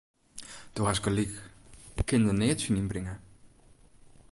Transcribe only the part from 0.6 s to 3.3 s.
Do hast gelyk, ik kin der neat tsjin ynbringe.